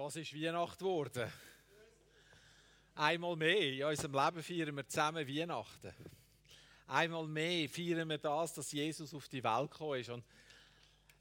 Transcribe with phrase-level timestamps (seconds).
[0.00, 1.30] Ja, es ist Weihnacht geworden.
[2.94, 5.92] Einmal mehr in unserem Leben feiern wir zusammen Weihnachten.
[6.86, 10.08] Einmal mehr feiern wir das, dass Jesus auf die Welt gekommen ist.
[10.08, 10.24] Und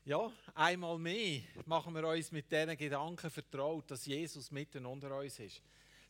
[0.05, 5.39] ja, einmal mehr machen wir uns mit diesen Gedanken vertraut, dass Jesus mitten unter uns
[5.39, 5.61] ist.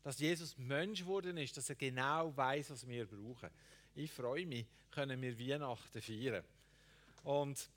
[0.04, 3.50] Dass Jesus Mensch geworden ist, dass er genau weiß, was wir brauchen.
[3.96, 6.44] Ich freue mich, können wir Weihnachten feiern.
[7.24, 7.68] Und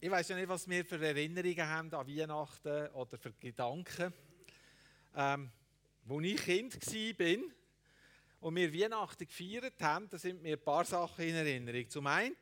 [0.00, 4.12] ich weiß ja nicht, was wir für Erinnerungen haben an Weihnachten oder für Gedanken.
[5.14, 5.50] Ähm,
[6.08, 7.44] als ich Kind war
[8.40, 11.88] und wir Weihnachten gefeiert haben, da sind mir ein paar Sachen in Erinnerung.
[11.88, 12.36] Zum einen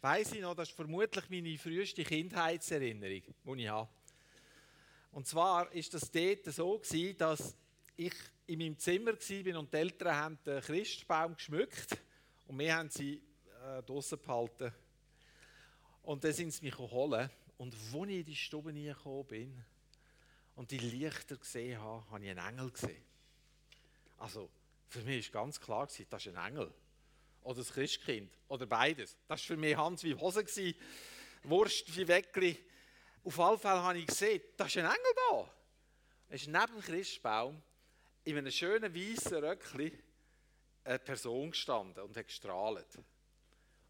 [0.00, 3.88] weiß ich noch, das ist vermutlich meine früheste Kindheitserinnerung, die ich habe.
[5.12, 7.56] Und zwar ist das dort so gewesen, dass
[7.96, 8.14] ich
[8.46, 11.98] in meinem Zimmer war und die Eltern haben den Christbaum geschmückt
[12.46, 13.22] und wir haben sie
[13.64, 14.72] äh, draussen behalten
[16.02, 17.30] und dann sind sie mich geholt.
[17.58, 19.64] Und als ich in die Stube gekommen bin
[20.60, 23.02] und die Lichter gesehen habe, habe ich einen Engel gesehen.
[24.18, 24.50] Also,
[24.90, 26.70] für mich war ganz klar, das ist ein Engel.
[27.40, 28.30] Oder das Christkind.
[28.46, 29.16] Oder beides.
[29.26, 30.44] Das war für mich Hans wie Hose.
[31.44, 32.62] Wurst wie Weckli.
[33.24, 35.50] Auf alle Fälle habe ich gesehen, da ist ein Engel da.
[36.28, 37.62] Er ist neben dem Christbaum
[38.24, 39.98] in einem schönen weißen Röckli
[40.84, 42.98] eine Person gestanden und hat gestrahlt.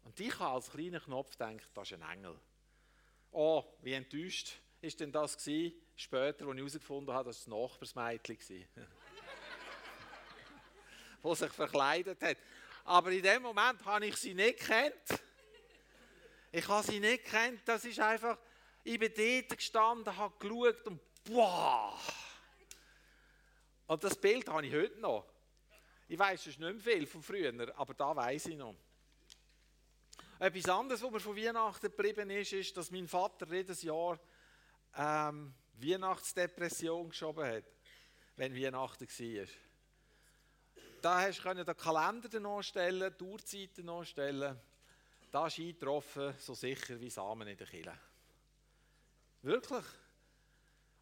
[0.05, 2.39] Und ich habe als kleiner Knopf gedacht, das ist ein Engel.
[3.31, 7.51] Oh, wie enttäuscht ist denn das gewesen, später, als ich herausgefunden habe, dass es ein
[7.51, 8.87] Nachbarsmädchen war.
[11.23, 12.37] das sich verkleidet hat.
[12.83, 15.21] Aber in dem Moment habe ich sie nicht kennt.
[16.51, 17.61] Ich habe sie nicht kennt.
[17.65, 18.37] Das ist einfach,
[18.83, 21.97] ich bin dort gestanden, habe geschaut und boah!
[23.85, 25.25] Und das Bild habe ich heute noch.
[26.07, 28.75] Ich weiß es nicht mehr viel von früher, aber da weiß ich noch.
[30.39, 34.19] Etwas anderes, was mir von Weihnachten geblieben ist, ist, dass mein Vater jedes Jahr
[34.95, 37.63] ähm, Weihnachtsdepression geschoben hat,
[38.35, 39.47] wenn Weihnachten war.
[41.01, 44.59] Da hast du den Kalender nachstellen, die Uhrzeiten nachstellen.
[45.31, 47.97] Da ist eingetroffen, so sicher wie Samen in der Kille.
[49.41, 49.85] Wirklich.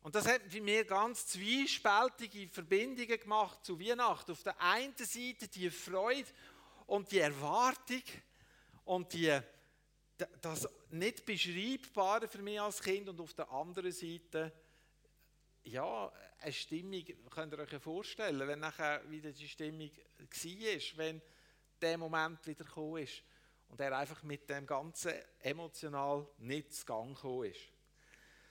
[0.01, 4.31] Und das hat für mich ganz zwiespältige Verbindungen gemacht zu Weihnachten.
[4.31, 6.29] Auf der einen Seite die Freude
[6.85, 8.03] und die Erwartung,
[8.85, 9.39] und die,
[10.41, 14.51] das nicht beschreibbare für mich als Kind und auf der anderen Seite,
[15.63, 21.21] ja, eine Stimmung, könnt ihr euch vorstellen, wenn nachher wieder die Stimmung war, wenn
[21.81, 23.23] der Moment wieder gekommen ist
[23.67, 27.61] und er einfach mit dem Ganzen emotional nicht zu Gang gekommen ist.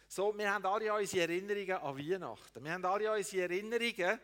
[0.07, 2.65] So, wir haben alle unsere Erinnerungen an Weihnachten.
[2.65, 4.21] Wir haben alle unsere Erinnerungen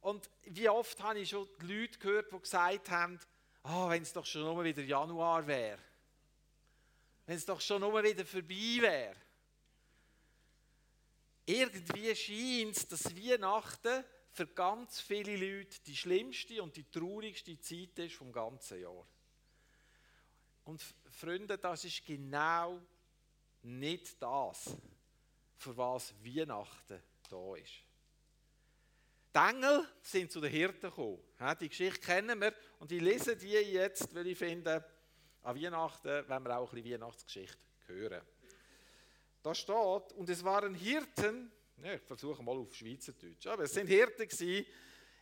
[0.00, 3.20] und wie oft habe ich schon die Leute gehört, die gesagt haben,
[3.64, 5.78] oh, wenn es doch schon nur wieder Januar wäre.
[7.26, 9.16] Wenn es doch schon nur wieder vorbei wäre.
[11.46, 17.98] Irgendwie scheint es, dass Weihnachten für ganz viele Leute die schlimmste und die traurigste Zeit
[17.98, 19.06] ist vom ganzen Jahr.
[20.64, 22.80] Und Freunde, das ist genau
[23.62, 24.76] nicht das,
[25.56, 27.84] für was Weihnachten da ist.
[29.34, 31.22] Die Engel sind zu den Hirten gekommen.
[31.60, 34.84] Die Geschichte kennen wir und ich lese die jetzt, weil ich finde,
[35.42, 38.22] an Weihnachten wenn wir auch ein bisschen Weihnachtsgeschichte hören.
[39.42, 41.50] Da steht, und es waren Hirten,
[41.82, 44.28] ja, ich versuche mal auf Schweizerdeutsch, aber es sind Hirten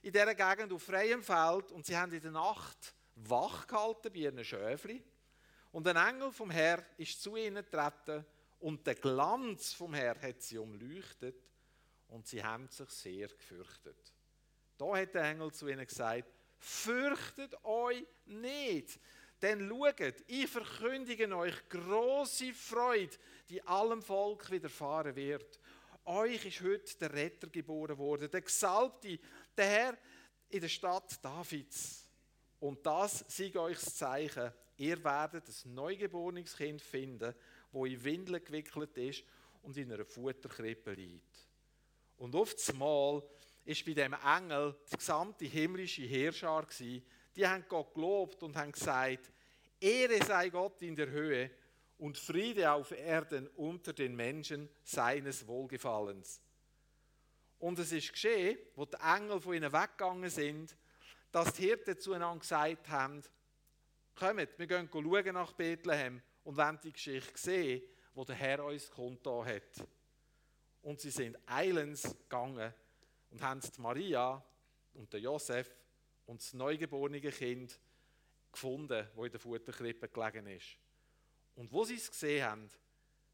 [0.02, 4.20] in dieser Gegend auf freiem Feld und sie haben in der Nacht wach gehalten bei
[4.20, 5.02] ihren Schöfli.
[5.70, 8.24] Und ein Engel vom Herr ist zu ihnen getreten
[8.60, 11.36] und der Glanz vom Herr hat sie umleuchtet
[12.08, 14.12] und sie haben sich sehr gefürchtet.
[14.76, 16.24] Da hat der Engel zu ihnen gesagt,
[16.58, 18.98] fürchtet euch nicht,
[19.42, 23.16] denn schaut, ich verkündige euch große Freude,
[23.48, 25.58] die allem Volk widerfahren wird.
[26.04, 29.18] Euch ist heute der Retter geboren worden, der Gesalbte,
[29.56, 29.98] der Herr
[30.48, 32.06] in der Stadt Davids.
[32.60, 34.52] Und das sei euch das Zeichen.
[34.78, 37.34] Ihr werdet ein neugeborenes Kind finden,
[37.72, 39.24] wo in Windeln gewickelt ist
[39.62, 41.46] und in einer Futterkrippe liegt.
[42.16, 43.22] Und auf Mal
[43.64, 46.66] ist bei dem Engel die gesamte himmlische Herrscher
[47.38, 49.30] Die haben Gott gelobt und haben gesagt,
[49.78, 51.48] Ehre sei Gott in der Höhe
[51.98, 56.40] und Friede auf Erden unter den Menschen seines Wohlgefallens.
[57.60, 60.76] Und es ist geschehen, wo die Engel von ihnen weggegangen sind,
[61.30, 63.22] dass die Hirten zueinander gesagt haben,
[64.16, 67.82] kommt, wir gehen schauen nach Bethlehem und wollen die Geschichte sehen,
[68.14, 69.86] wo der Herr uns kundgetan hat.
[70.82, 72.74] Und sie sind eilends gegangen
[73.30, 74.44] und haben die Maria
[74.94, 75.72] und den Josef
[76.28, 77.80] und das neugeborene Kind
[78.52, 80.76] gefunden, wo in der Futterkrippe gelegen ist.
[81.54, 82.70] Und wo sie es gesehen haben,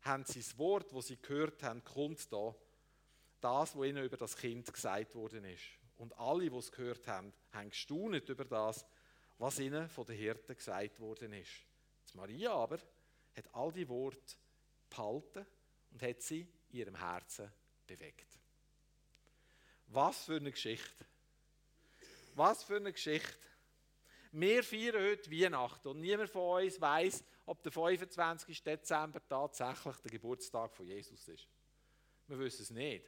[0.02, 2.54] haben sie das Wort, das sie gehört haben, kundgetan.
[3.40, 5.64] das, was ihnen über das Kind gesagt worden ist.
[5.96, 8.86] Und alle, die es gehört haben, haben gestaunet über das,
[9.38, 11.66] was ihnen von den Hirten gesagt worden ist.
[12.12, 12.78] Die Maria aber
[13.36, 14.36] hat all die Worte
[14.88, 15.44] behalten
[15.90, 17.50] und hat sie in ihrem Herzen
[17.86, 18.38] bewegt.
[19.88, 21.04] Was für eine Geschichte.
[22.34, 23.38] Was für eine Geschichte.
[24.32, 28.62] Wir feiern heute Weihnachten und niemand von uns weiß, ob der 25.
[28.64, 31.48] Dezember tatsächlich der Geburtstag von Jesus ist.
[32.26, 33.06] Wir wissen es nicht.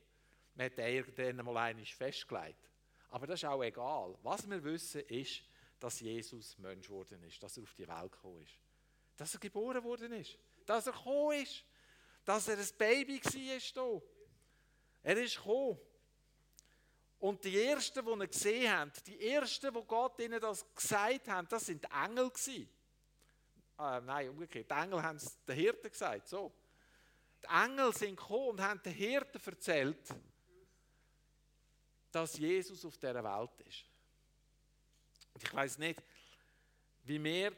[0.55, 2.71] Man hat irgendwann mal einmal festgelegt.
[3.09, 4.17] Aber das ist auch egal.
[4.23, 5.43] Was wir wissen, ist,
[5.81, 8.55] dass Jesus Mensch geworden ist, dass er auf die Welt gekommen ist.
[9.17, 10.39] Dass er geboren worden ist.
[10.65, 11.65] Dass er gekommen ist.
[12.25, 14.03] Dass er ein Baby war.
[15.03, 15.79] Er ist gekommen.
[17.19, 21.49] Und die Ersten, die ihn gesehen haben, die Ersten, die Gott ihnen das gesagt haben,
[21.49, 22.69] das sind Engel gewesen.
[23.79, 24.71] Äh, nein, umgekehrt.
[24.71, 26.29] Die Engel haben es den Hirten gesagt.
[26.29, 26.53] So.
[27.43, 30.15] Die Engel sind gekommen und haben den Hirten erzählt,
[32.11, 33.85] dass Jesus auf dieser Welt ist.
[35.35, 36.03] Und ich weiß nicht,
[37.05, 37.53] wie wir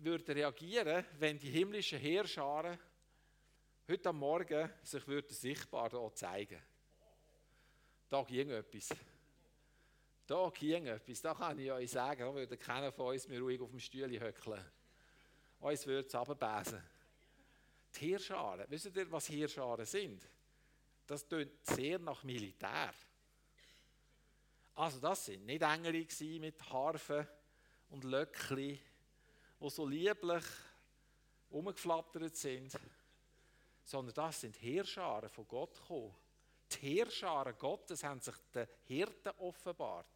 [0.00, 2.78] würden reagieren, wenn die himmlischen Heerscharen
[3.88, 6.62] heute am Morgen sich würden sichtbar hier zeigen.
[8.12, 8.90] Da ging etwas.
[10.26, 11.22] Da ging etwas.
[11.22, 14.20] Da kann ich euch sagen, da würde keiner von uns mehr ruhig auf dem Stühle
[14.20, 14.62] höckeln.
[15.60, 16.82] Uns würde es runterbesen.
[17.94, 20.28] Die Heerscharen, wisst ihr, was Heerscharen sind?
[21.06, 22.92] Das klingt sehr nach Militär.
[24.74, 26.06] Also das sind nicht Engel
[26.38, 27.26] mit Harfen
[27.88, 28.78] und Löckli,
[29.58, 30.44] die so lieblich
[31.48, 32.78] umgeflattert sind,
[33.82, 36.14] sondern das sind Heerscharen von Gott gekommen.
[36.74, 40.06] Die Heerscharen Gottes haben sich den Hirten offenbart.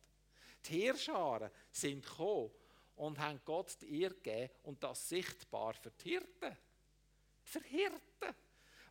[0.64, 2.50] Die Heerscharen sind gekommen
[2.96, 6.56] und haben Gott die Ehre gegeben und das sichtbar für die Hirten.
[7.42, 8.34] Für Hirten.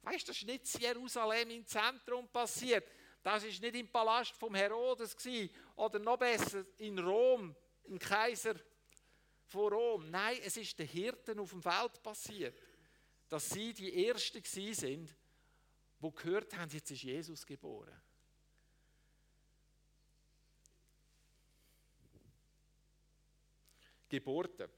[0.03, 2.87] Weißt du, das ist nicht in Jerusalem im Zentrum passiert.
[3.23, 7.55] Das ist nicht im Palast vom Herodes gewesen, oder noch besser in Rom,
[7.85, 8.53] im Kaiser
[9.45, 10.11] von Rom.
[10.11, 12.55] Nein, es ist den Hirten auf dem Feld passiert,
[13.27, 15.15] dass sie die Ersten sind,
[16.11, 18.01] die gehört haben, jetzt ist Jesus geboren.
[24.09, 24.69] Geburten.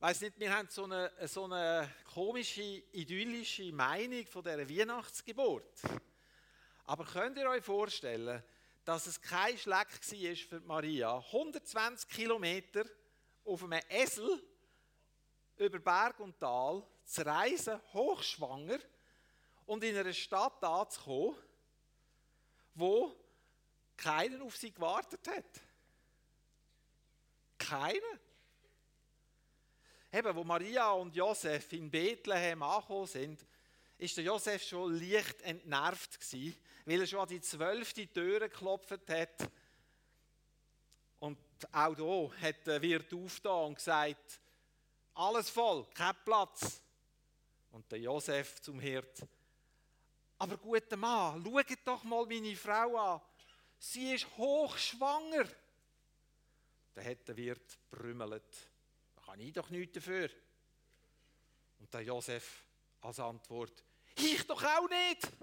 [0.00, 5.80] Weiss nicht, wir haben so eine, so eine komische, idyllische Meinung von dieser Weihnachtsgeburt.
[6.84, 8.42] Aber könnt ihr euch vorstellen,
[8.84, 12.84] dass es kein Schleck war für Maria, 120 Kilometer
[13.44, 14.40] auf einem Esel
[15.56, 18.78] über Berg und Tal zu reisen, hochschwanger
[19.66, 21.36] und in einer Stadt anzukommen,
[22.74, 23.14] wo
[23.96, 25.60] keiner auf sie gewartet hat.
[27.58, 28.18] Keiner.
[30.12, 33.44] Eben, wo Maria und Josef in Bethlehem angekommen sind,
[33.96, 39.10] ist der Josef schon leicht entnervt gewesen, weil er schon an die zwölfte Tür geklopft
[39.10, 39.50] hat.
[41.18, 41.38] Und
[41.72, 44.40] auch hier hat der Wirt aufgetan und gesagt,
[45.14, 46.80] alles voll, kein Platz.
[47.78, 49.24] Und der Josef zum Hirt,
[50.36, 53.20] aber guter Mann, schaut doch mal meine Frau an.
[53.78, 55.46] Sie ist hochschwanger.
[56.94, 58.68] Dann hat der Wirt brümmelt
[59.24, 60.28] kann ich doch nichts dafür.
[61.78, 62.64] Und der Josef
[63.00, 63.84] als Antwort,
[64.16, 65.30] ich doch auch nicht.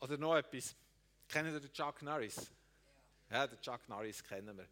[0.00, 0.74] Oder noch etwas.
[1.28, 2.50] Kennen Sie den Chuck Norris?
[3.30, 4.68] Ja, den Chuck Norris kennen wir.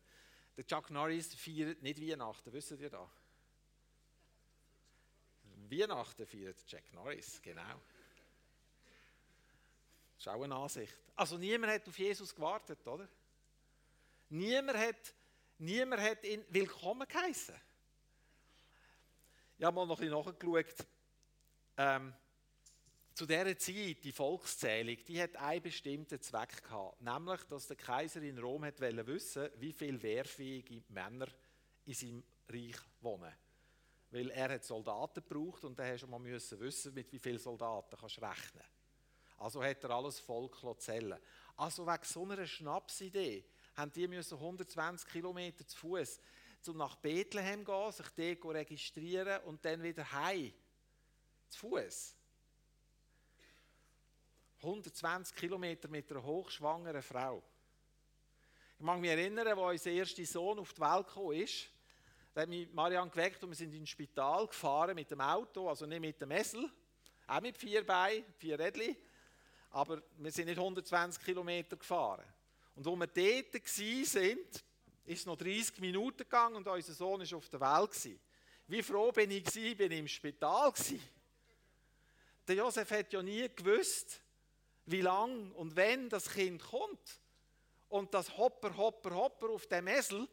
[0.57, 3.11] Der Chuck Norris feiert nicht Weihnachten, wissen ihr da?
[5.69, 7.81] Weihnachten feiert Chuck Norris, genau.
[10.15, 10.97] Das ist auch eine Ansicht.
[11.15, 13.07] Also niemand hat auf Jesus gewartet, oder?
[14.31, 15.15] Niemand hat,
[15.59, 17.55] niemand hat ihn willkommen geheißen.
[19.59, 20.87] Ich habe mal noch ein bisschen nachgeschaut.
[21.77, 22.15] Ähm,
[23.17, 27.01] zu dieser Zeit, die Volkszählung, die hat einen bestimmten Zweck gehabt.
[27.01, 31.29] Nämlich, dass der Kaiser in Rom hat wissen wie viele wehrfähige Männer
[31.87, 33.33] in seinem Reich wohnen.
[34.11, 38.19] Weil er hat Soldaten gebraucht und dann musste man wissen, mit wie vielen Soldaten kannst
[38.19, 38.65] du rechnen
[39.39, 41.19] also hat er alles Volk zählen
[41.57, 43.45] Also wegen so einer Schnapsidee
[43.75, 46.21] haben die müssen 120 Kilometer zu Fuß
[46.63, 50.53] zum nach Bethlehem gehen, sich dort registrieren und dann wieder heim.
[51.49, 52.17] Zu Fuß.
[54.67, 57.43] 120 Kilometer mit einer hochschwangeren Frau.
[58.79, 61.69] Ich mag mich erinnern, als unser erster Sohn auf die Welt kam, ist,
[62.35, 65.87] da hat mich Marianne geweckt und wir sind ins Spital gefahren mit dem Auto, also
[65.87, 66.71] nicht mit dem Essel,
[67.27, 68.97] auch mit vier Beinen, vier Rädchen
[69.77, 72.25] aber wir sind nicht 120 Kilometer gefahren.
[72.75, 74.39] Und wo wir dort waren,
[75.05, 78.19] ist es noch 30 Minuten gegangen und unser Sohn war auf der Welt.
[78.69, 79.45] Wie froh bin ich,
[79.77, 80.73] bin ich im Spital.
[82.49, 84.23] Der Josef hat ja nie gewusst,
[84.87, 87.21] wie lang und wenn das Kind kommt.
[87.89, 90.29] Und das Hopper, Hopper, Hopper auf dem Esel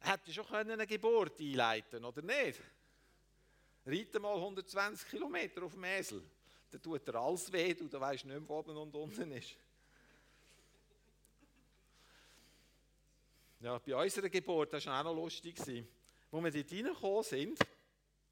[0.00, 2.60] hätte schon eine Geburt einleiten oder nicht?
[3.84, 6.22] Reite mal 120 Kilometer auf dem Esel.
[6.70, 9.56] Dann tut er alles weh, du weißt nicht mehr, wo oben und unten ist.
[13.60, 15.58] Ja, bei unserer Geburt, das war auch noch lustig.
[15.58, 15.84] Als wir
[16.30, 17.58] dort reingekommen sind,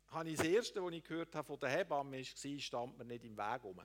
[0.09, 3.25] habe ich das Erste, was ich gehört habe von der Hebamme, war, stand mir nicht
[3.25, 3.81] im Weg rum.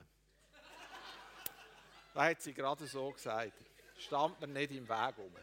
[2.12, 3.52] Das hat sie gerade so gesagt.
[3.98, 5.34] Stand mir nicht im Weg rum.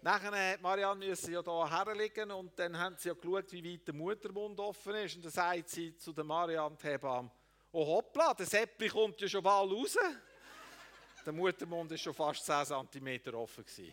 [0.00, 3.86] Nachher musste Marianne müssen ja hier herliegen und dann haben sie ja geschaut, wie weit
[3.86, 5.16] der Muttermund offen ist.
[5.16, 7.30] Und dann sagt sie zu der Marianne, die Hebamme,
[7.72, 9.98] oh hoppla, der Seppli kommt ja schon bald raus.
[11.26, 13.64] Der Muttermund war schon fast 10 cm offen.
[13.64, 13.92] Gewesen.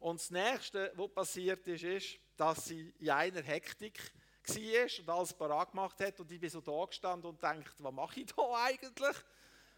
[0.00, 4.00] Und das Nächste, was passiert ist, ist, dass sie in einer Hektik
[4.48, 6.20] war und alles parat gemacht hat.
[6.20, 9.16] Und ich bin so da gestanden und dachte, was mache ich da eigentlich?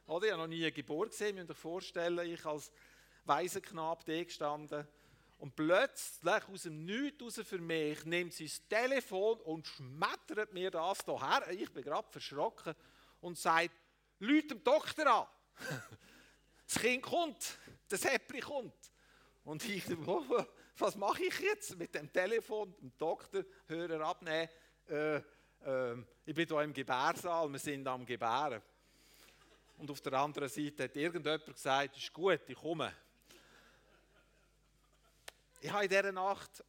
[0.06, 2.70] Oder, ich habe noch nie eine Geburt gesehen, müsst euch vorstellen, ich als
[3.24, 4.86] weiser Knab da gestanden.
[5.38, 10.70] Und plötzlich, aus dem Nichts raus für mich, nimmt sie das Telefon und schmettert mir
[10.70, 11.50] das hierher.
[11.50, 12.74] Ich bin gerade verschrocken
[13.20, 13.74] und sagt,
[14.18, 15.26] Leute dem Doktor an.
[16.66, 18.72] Das Kind kommt, das Säppli kommt.
[19.44, 19.84] Und ich,
[20.76, 24.48] was mache ich jetzt mit dem Telefon, dem Doktor, Hörer abnehmen?
[24.88, 25.22] Äh, äh,
[26.26, 28.60] ich bin hier im Gebärsaal, wir sind am Gebären.
[29.78, 32.92] Und auf der anderen Seite hat irgendjemand gesagt, ist gut, ich komme.
[35.60, 36.62] Ich habe in dieser Nacht,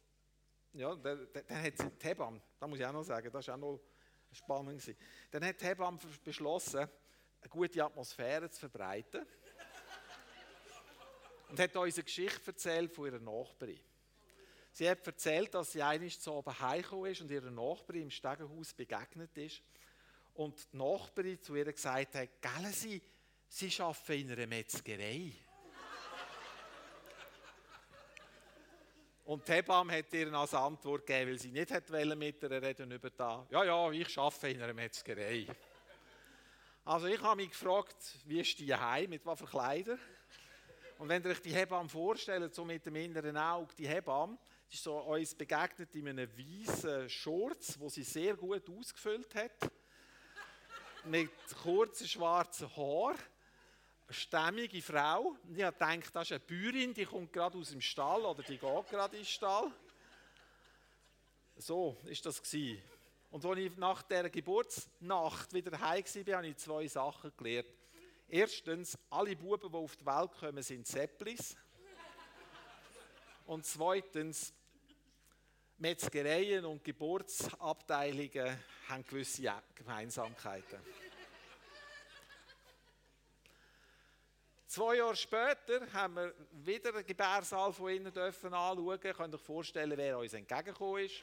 [0.72, 3.80] ja, dann, hat die Hebamme, das muss ich auch noch sagen, das war auch noch
[4.32, 4.96] spannend.
[5.30, 6.88] Dann hat die Hebamme beschlossen,
[7.40, 9.26] eine gute Atmosphäre zu verbreiten.
[11.48, 13.80] und hat uns eine Geschichte erzählt von ihrer Nachbarin.
[14.76, 18.74] Sie hat erzählt, dass sie einmal zu oben heimgekommen ist und ihrer Nachbarin im Stegenhaus
[18.74, 19.62] begegnet ist.
[20.34, 23.00] Und die Nachbarin zu ihr gesagt hat, gell Sie,
[23.48, 25.32] Sie arbeiten in einer Metzgerei.
[29.24, 31.70] Und die Hebamme hat ihr als Antwort gegeben, weil sie nicht
[32.18, 33.46] mit ihr reden über da.
[33.48, 35.46] Ja, ja, ich arbeite in einer Metzgerei.
[36.84, 39.96] Also ich habe mich gefragt, wie ist die heim, mit was für Kleider?
[40.98, 44.36] Und wenn ihr euch die Hebamme vorstellt, so mit dem inneren Auge, die Hebamme,
[44.68, 49.70] die ist so uns begegnet in einem weißen Shorts, wo sie sehr gut ausgefüllt hat,
[51.04, 51.30] mit
[51.62, 53.18] kurzen schwarzen Haaren
[54.08, 55.36] stämmige Frau.
[55.44, 58.58] Und ich gedacht, das ist eine Bäuerin, die kommt gerade aus dem Stall oder die
[58.58, 59.70] geht gerade in den Stall.
[61.56, 62.82] So ist das gewesen.
[63.30, 67.68] Und als ich nach der Geburtsnacht wieder heim war, habe ich zwei Sachen gelernt.
[68.28, 71.56] Erstens, alle Buben, die auf die Welt kommen, sind Zepplis.
[73.46, 74.52] Und zweitens,
[75.78, 80.78] Metzgereien und Geburtsabteilungen haben gewisse Gemeinsamkeiten.
[84.66, 89.00] Zwei Jahre später haben wir wieder einen Gebärsaal von innen dürfen anschauen.
[89.02, 91.22] Ihr könnt euch vorstellen, wer uns entgegengekommen ist.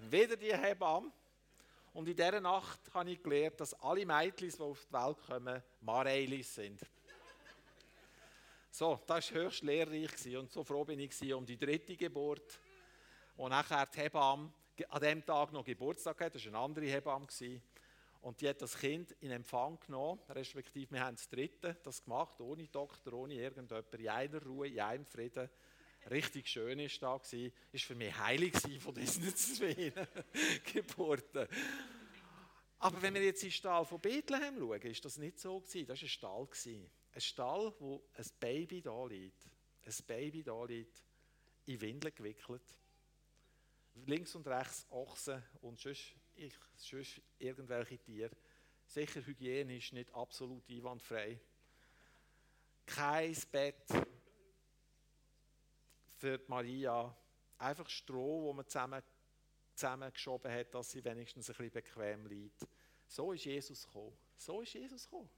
[0.00, 1.12] wieder die Hebamme.
[1.92, 5.62] Und in dieser Nacht habe ich gelernt, dass alle Mädchen, die auf die Welt kommen,
[5.80, 6.80] Mareilis sind.
[8.78, 12.60] So, das war höchst lehrreich und so froh bin ich um die dritte Geburt.
[13.38, 14.52] Und nachher die Hebamme
[14.90, 17.26] an dem Tag noch Geburtstag hatte, das war eine andere Hebamme.
[18.20, 22.38] Und die hat das Kind in Empfang genommen, respektive wir haben das dritte das gemacht,
[22.42, 25.48] ohne Doktor, ohne irgendjemand, in einer Ruhe, in einem Frieden.
[26.10, 27.54] Richtig schön ist da gewesen.
[27.72, 29.90] Ist für mich heilig von diesen zwei
[30.70, 31.48] Geburten.
[32.80, 35.60] Aber wenn wir jetzt in den Stall von Bethlehem schauen, ist das nicht so.
[35.60, 36.48] Das war ein Stall.
[37.16, 39.42] Ein Stall, wo ein Baby da liegt.
[39.86, 41.02] Ein Baby da liegt,
[41.64, 42.78] in Windeln gewickelt.
[44.04, 48.36] Links und rechts Ochsen und sonst ich, sonst irgendwelche Tiere.
[48.84, 51.40] Sicher hygienisch nicht absolut einwandfrei.
[52.84, 53.86] Kein Bett
[56.18, 57.16] für Maria.
[57.56, 59.02] Einfach Stroh, wo man zusammen,
[59.74, 62.68] zusammengeschoben hat, dass sie wenigstens ein bisschen bequem liegt.
[63.06, 64.12] So ist Jesus gekommen.
[64.36, 65.30] So ist Jesus gekommen.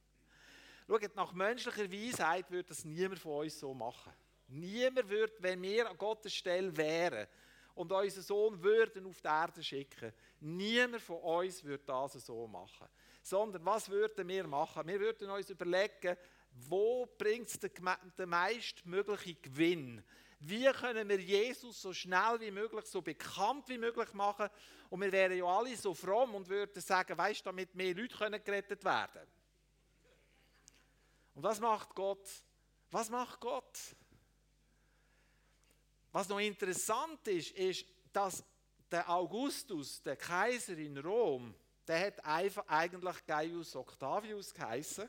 [0.88, 4.10] Schaut, nach menschlicher Weisheit würde das niemand von uns so machen.
[4.46, 7.28] Niemand würde, wenn wir an Gottes Stelle wären,
[7.74, 10.12] und unseren Sohn würden auf die Erde schicken.
[10.40, 12.88] Niemand von uns würde das so machen.
[13.22, 14.88] Sondern was würden wir machen?
[14.88, 16.16] Wir würden uns überlegen,
[16.50, 17.70] wo bringt es den,
[18.18, 20.02] den meistmöglichen Gewinn?
[20.40, 24.48] Wie können wir Jesus so schnell wie möglich, so bekannt wie möglich machen?
[24.90, 28.42] Und wir wären ja alle so fromm und würden sagen, weißt damit mehr Leute können
[28.42, 29.22] gerettet werden
[31.38, 32.28] Und was macht Gott?
[32.90, 33.78] Was macht Gott?
[36.10, 38.42] Was noch interessant ist, ist, dass
[38.90, 41.54] der Augustus, der Kaiser in Rom,
[41.86, 45.08] der hat eigentlich Gaius Octavius geheißen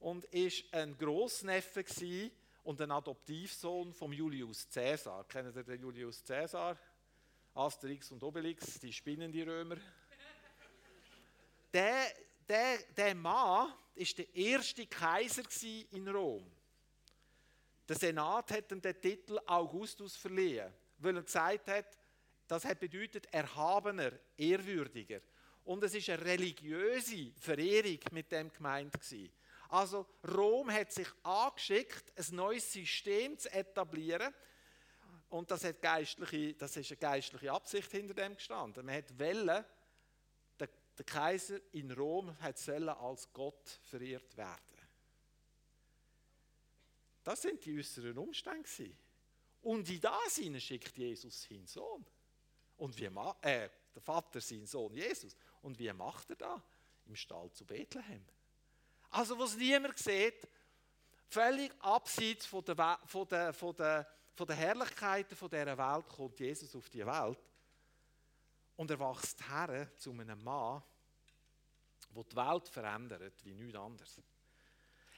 [0.00, 1.84] und ist ein Großneffe
[2.64, 5.22] und ein Adoptivsohn von Julius Caesar.
[5.28, 6.76] Kennen Sie den Julius Caesar?
[7.54, 9.76] Asterix und Obelix, die spinnen die Römer.
[11.72, 12.12] der,
[12.48, 15.42] der, der Mann war der erste Kaiser
[15.90, 16.50] in Rom.
[17.88, 21.98] Der Senat hat ihm den Titel Augustus verliehen, weil er gesagt hat,
[22.48, 25.20] das hat bedeutet erhabener, ehrwürdiger.
[25.64, 29.32] Und es ist eine religiöse Verehrung mit dem gemeint gewesen.
[29.68, 30.06] Also
[30.36, 34.32] Rom hat sich angeschickt, ein neues System zu etablieren.
[35.28, 38.86] Und das, hat geistliche, das ist eine geistliche Absicht hinter dem gestanden.
[38.86, 39.64] Man hat wollen,
[40.96, 44.76] der, Kaiser in Rom hat als Gott verehrt werden.
[47.22, 48.94] Das sind die äußeren Umstände.
[49.62, 52.06] Und in das schickt Jesus seinen Sohn.
[52.76, 53.10] Und wie
[53.42, 55.34] äh, der Vater seinen Sohn Jesus.
[55.62, 56.60] Und wie macht er das?
[57.06, 58.24] Im Stall zu Bethlehem.
[59.10, 60.46] Also was niemand sieht,
[61.26, 66.74] völlig abseits von der, von der, von der, von der Herrlichkeiten dieser Welt kommt Jesus
[66.76, 67.38] auf die Welt.
[68.76, 70.82] Und er wächst her zu einem Mann,
[72.14, 74.22] der die Welt verändert wie nichts anderes.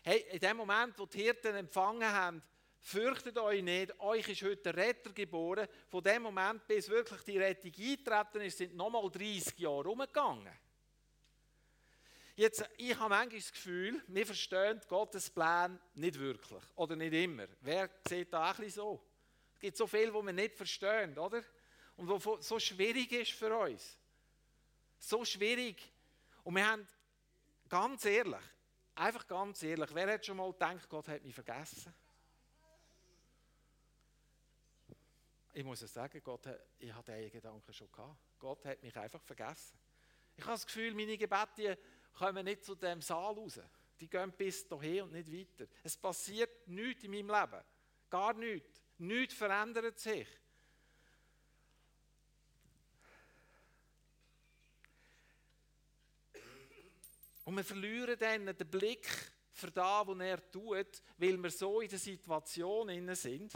[0.03, 2.43] Hey, in dem Moment, wo die Hirten empfangen haben,
[2.81, 5.69] fürchtet euch nicht, euch ist heute der Retter geboren.
[5.89, 10.57] Von dem Moment, bis wirklich die Rettung eingetreten ist, sind nochmal 30 Jahre umgegangen.
[12.37, 16.63] Jetzt, ich habe manchmal das Gefühl, wir verstehen Gottes Plan nicht wirklich.
[16.77, 17.49] Oder nicht immer.
[17.61, 19.05] Wer sieht da auch so?
[19.55, 21.43] Es gibt so viel, wo wir nicht verstehen, oder?
[21.99, 23.99] Und wo so schwierig ist für uns.
[25.01, 25.93] So schwierig.
[26.45, 26.87] Und wir haben,
[27.69, 28.41] ganz ehrlich,
[28.95, 31.93] einfach ganz ehrlich, wer hat schon mal gedacht, Gott hat mich vergessen?
[35.53, 38.17] Ich muss es sagen, Gott, ich hatte diesen Gedanken schon gehabt.
[38.39, 39.77] Gott hat mich einfach vergessen.
[40.37, 41.77] Ich habe das Gefühl, meine Gebete
[42.13, 43.59] kommen nicht zu dem Saal raus.
[43.99, 45.69] Die gehen bis hierher und nicht weiter.
[45.83, 47.65] Es passiert nichts in meinem Leben.
[48.09, 48.81] Gar nichts.
[48.99, 50.29] Nichts verändert sich.
[57.49, 59.09] Und wir verlieren dann den Blick
[59.55, 63.55] für das, was er tut, weil wir so in der Situation sind.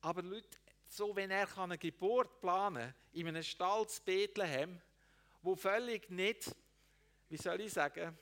[0.00, 0.56] Aber Leute,
[0.86, 4.80] so wenn er eine Geburt planen kann, in einem Stall zu Bethlehem,
[5.42, 6.50] wo völlig nicht
[7.28, 8.16] wie soll ich sagen,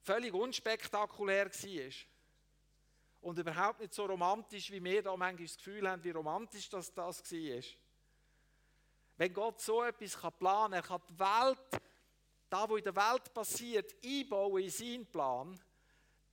[0.00, 1.92] völlig unspektakulär war.
[3.20, 6.92] Und überhaupt nicht so romantisch, wie wir da manchmal das Gefühl haben, wie romantisch das,
[6.92, 7.62] das war.
[9.16, 11.82] Wenn Gott so etwas planen kann, er kann die Welt,
[12.48, 15.58] das, was in der Welt passiert, einbauen in seinen Plan,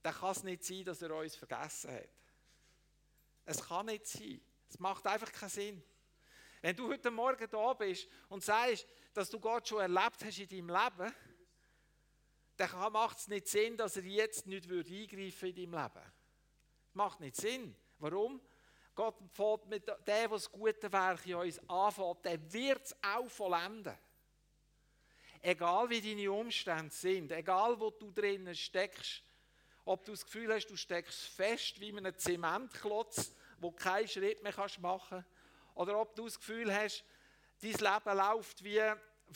[0.02, 2.10] dann kann es nicht sein, dass er uns vergessen hat.
[3.46, 4.42] Es kann nicht sein.
[4.70, 5.84] Es macht einfach keinen Sinn.
[6.62, 10.48] Wenn du heute Morgen da bist und sagst, dass du Gott schon erlebt hast in
[10.48, 11.16] deinem Leben,
[12.58, 16.12] dann macht es nicht Sinn, dass er jetzt nicht eingreifen in deinem Leben.
[16.94, 17.76] Macht nicht Sinn.
[18.00, 18.42] Warum?
[18.96, 23.98] Gott fährt mit dem, das gute Werk in uns anfängt, der wird es auch vollenden.
[25.48, 29.22] Egal wie deine Umstände sind, egal wo du drinnen steckst,
[29.86, 34.08] ob du das Gefühl hast, du steckst fest wie in einem Zementklotz, wo du keinen
[34.08, 35.28] Schritt mehr machen kannst,
[35.76, 37.04] oder ob du das Gefühl hast,
[37.62, 38.82] dein Leben läuft wie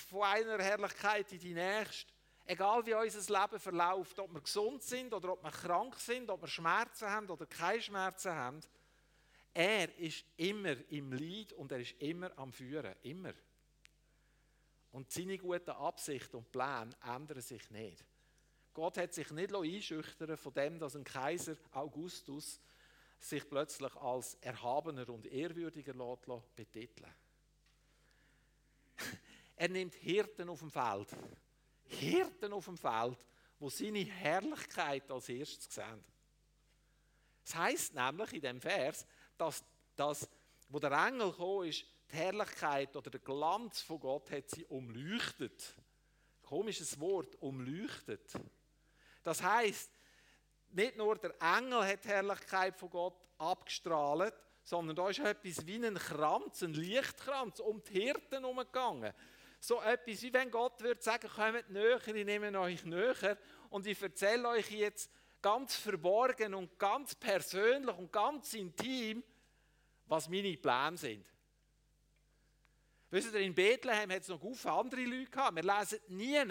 [0.10, 2.12] von einer Herrlichkeit in die nächste,
[2.48, 6.42] Egal wie unser Leben verläuft, ob wir gesund sind oder ob wir krank sind, ob
[6.42, 8.60] wir Schmerzen haben oder keine Schmerzen haben,
[9.54, 12.96] er ist immer im Leid und er ist immer am Führen.
[13.04, 13.34] Immer.
[14.92, 18.04] Und seine guten Absichten und Pläne ändern sich nicht.
[18.74, 22.60] Gott hat sich nicht einschüchtern von dem, dass ein Kaiser Augustus
[23.20, 25.94] sich plötzlich als erhabener und ehrwürdiger
[26.56, 27.14] betiteln
[29.58, 31.10] Er nimmt Hirten auf dem Feld
[31.90, 33.18] Hirten auf dem Feld,
[33.60, 36.04] wo seine Herrlichkeit als erstes sehen.
[37.44, 39.06] Es heißt nämlich in dem Vers,
[39.38, 39.64] dass,
[39.96, 40.30] dass
[40.70, 45.76] wo der Engel gekommen ist, die Herrlichkeit oder der Glanz von Gott hat sie umleuchtet.
[46.42, 48.34] Komisches Wort, umleuchtet.
[49.24, 49.92] Das heißt,
[50.72, 55.86] nicht nur der Engel hat die Herrlichkeit von Gott abgestrahlt, sondern da ist etwas wie
[55.86, 59.14] ein Kranz, ein Lichtkranz um die Hirten herumgegangen
[59.60, 63.38] so etwas, wie wenn Gott würde sagen, kommt näher, ich nehme euch näher
[63.70, 69.24] und ich erzähle euch jetzt ganz verborgen und ganz persönlich und ganz intim,
[70.06, 71.30] was meine Pläne sind.
[73.12, 75.56] Wisst ihr, in Bethlehem hat es noch viele andere Leute gehabt.
[75.56, 76.44] Wir lesen nie,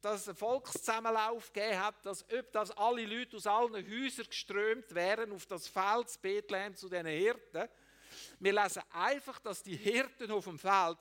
[0.00, 5.32] dass es einen Volkszusammenlauf gegeben hat, dass, dass alle Leute aus allen Häusern geströmt wären
[5.32, 7.68] auf das Feld Bethlehem zu den Hirten.
[8.38, 10.98] Wir lesen einfach, dass die Hirten auf dem Feld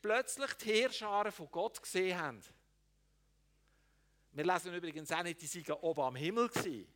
[0.00, 2.42] plötzlich die Heerscharen von Gott gesehen haben.
[4.32, 6.86] Wir lesen übrigens auch nicht, die seien oben am Himmel gewesen.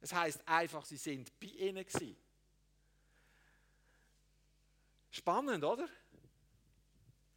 [0.00, 2.16] Es heißt einfach, sie sind bei ihnen gewesen.
[5.10, 5.88] Spannend, oder?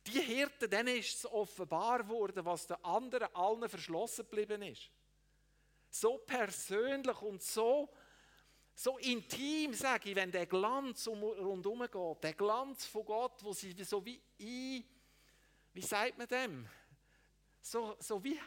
[0.07, 4.91] Die Hirten, denen ist es offenbar geworden, was den anderen allen verschlossen geblieben ist.
[5.89, 7.89] So persönlich und so,
[8.75, 13.53] so intim, sage ich, wenn der Glanz um, rundherum geht, der Glanz von Gott, wo
[13.53, 14.83] sie so wie ein,
[15.73, 16.67] wie sagt man dem?
[17.61, 18.39] So, so wie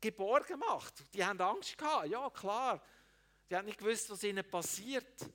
[0.00, 1.14] geborgen macht.
[1.14, 2.82] Die haben Angst gehabt, ja klar.
[3.48, 5.26] Die haben nicht gewusst, was ihnen passiert.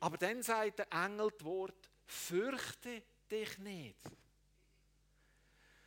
[0.00, 3.96] Aber dann sagt der Engel das Wort, fürchte dich nicht.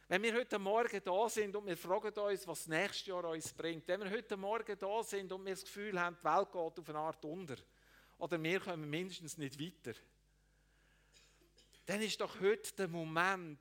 [0.10, 3.52] Wenn wir heute Morgen da sind und wir fragen uns, was das nächste Jahr uns
[3.52, 6.80] bringt, wenn wir heute Morgen da sind und wir das Gefühl haben, die Welt geht
[6.80, 7.58] auf eine Art unter,
[8.18, 10.00] oder wir kommen mindestens nicht weiter,
[11.86, 13.60] dann ist doch heute der Moment,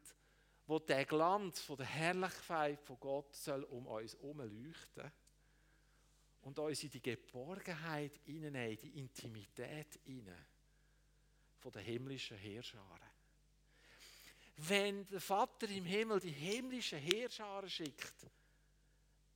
[0.69, 5.11] wo der Glanz von der Herrlichkeit von Gott soll um uns herum leuchten
[6.43, 10.47] und uns in die Geborgenheit hineinnehmen, die Intimität hinein
[11.59, 13.16] von der himmlischen Heerscharen
[14.57, 18.27] wenn der Vater im Himmel die himmlischen Heerscharen schickt,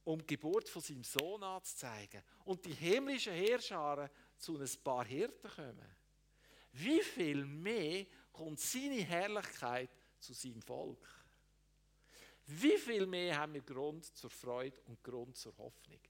[0.05, 5.51] um die Geburt von seinem Sohn anzuzeigen und die himmlischen Heerscharen zu ein paar Hirten
[5.51, 5.97] kommen,
[6.73, 11.07] wie viel mehr kommt seine Herrlichkeit zu seinem Volk?
[12.47, 16.01] Wie viel mehr haben wir Grund zur Freude und Grund zur Hoffnung?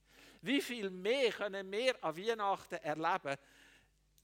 [0.42, 3.36] Wie viel mehr können wir an Weihnachten erleben?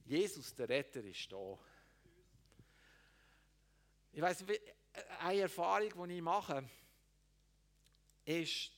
[0.05, 1.59] Jesus, der Retter, ist da.
[4.13, 4.45] Ich weiß,
[5.21, 6.69] eine Erfahrung, die ich mache,
[8.25, 8.73] ist,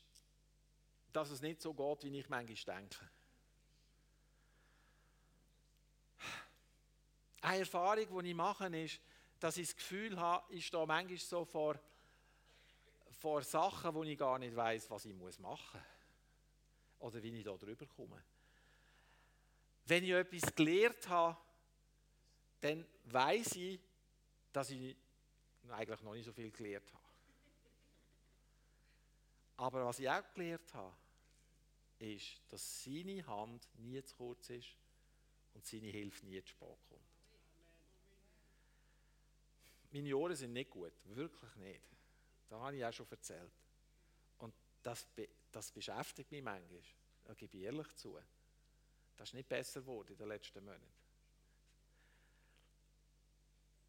[1.12, 3.10] dass es nicht so geht, wie ich manchmal denke.
[7.40, 9.00] Eine Erfahrung, die ich mache, ist,
[9.40, 11.78] dass ich das Gefühl habe, ich stehe manchmal so vor,
[13.10, 15.68] vor Sachen, wo ich gar nicht weiß, was ich machen muss.
[16.98, 18.22] Oder wie ich da drüber komme.
[19.86, 21.36] Wenn ich etwas gelernt habe,
[22.60, 23.80] dann weiß ich,
[24.52, 24.96] dass ich
[25.72, 27.04] eigentlich noch nicht so viel gelernt habe.
[29.56, 30.96] Aber was ich auch gelernt habe,
[31.98, 34.76] ist, dass seine Hand nie zu kurz ist
[35.54, 37.02] und seine Hilfe nie zu spät kommt.
[39.90, 41.82] Meine Ohren sind nicht gut, wirklich nicht.
[42.48, 43.52] Das habe ich auch schon erzählt.
[44.38, 45.06] Und das,
[45.50, 46.82] das beschäftigt mich manchmal,
[47.24, 48.18] da gebe ich ehrlich zu.
[49.16, 50.97] Das ist nicht besser geworden in den letzten Monaten.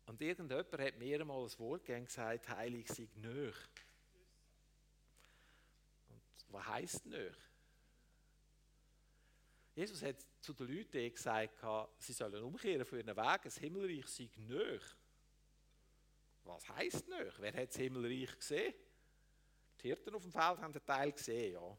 [0.10, 3.56] Und irgendjemand hat mir einmal ein Wort gesagt, heilig sei nöch.
[6.08, 7.38] Und was heisst nöch?
[9.76, 11.64] Jesus hat zu den Leuten gesagt,
[12.00, 14.84] sie sollen umkehren von ihren Weg, das Himmelreich sei nöch.
[16.44, 17.36] Was heisst nöch?
[17.38, 18.74] Wer hat das Himmelreich gesehen?
[19.80, 21.78] Die Hirten auf dem Feld haben den Teil gesehen, ja.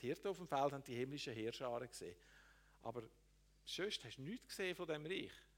[0.00, 2.16] Die Hirten auf dem Feld haben die himmlischen Herrscharen gesehen.
[2.80, 3.02] Aber
[3.66, 5.49] sonst hast du nichts gesehen von dem Reich.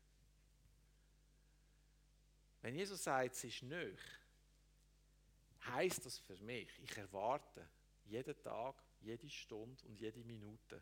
[2.63, 4.01] Wenn Jesus sagt, es ist nöch,
[5.67, 7.69] heißt das für mich, ich erwarte
[8.05, 10.81] jeden Tag, jede Stunde und jede Minute,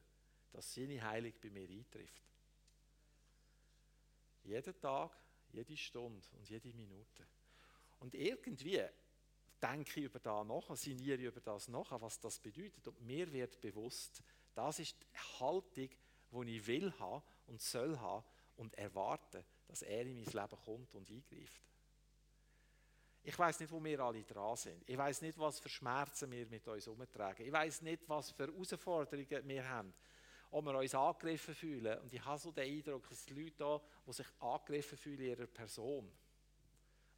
[0.52, 2.22] dass seine Heilung bei mir eintrifft.
[4.44, 5.16] Jeden Tag,
[5.52, 7.26] jede Stunde und jede Minute.
[8.00, 8.82] Und irgendwie
[9.60, 12.86] denke ich über das nach, sinniere über das nach, was das bedeutet.
[12.88, 14.22] Und mir wird bewusst,
[14.54, 15.90] das ist die Haltung,
[16.44, 18.24] die ich will haben und soll haben
[18.60, 21.62] und erwarten, dass er in mein Leben kommt und eingreift.
[23.22, 24.88] Ich weiß nicht, wo wir alle dran sind.
[24.88, 27.44] Ich weiß nicht, was für Schmerzen wir mit uns umtragen.
[27.44, 29.94] Ich weiß nicht, was für Herausforderungen wir haben.
[30.50, 31.98] Ob wir uns angegriffen fühlen.
[32.00, 35.26] Und ich habe so den Eindruck, dass die Leute da, die sich angegriffen fühlen in
[35.26, 36.10] ihrer Person,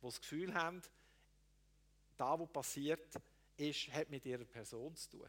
[0.00, 0.82] die das Gefühl haben,
[2.16, 3.20] da, was passiert
[3.56, 5.28] ist, hat mit ihrer Person zu tun.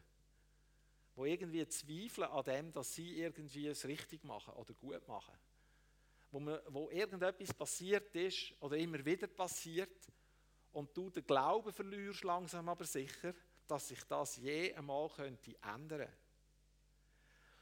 [1.15, 5.33] Wo irgendwie zweifeln an dem, dass sie irgendwie es richtig machen oder gut machen.
[6.33, 10.07] Wo, man, wo irgendetwas passiert ist oder immer wieder passiert
[10.71, 13.35] und du den Glauben verlierst, langsam aber sicher,
[13.67, 16.09] dass sich das je einmal könnte ändern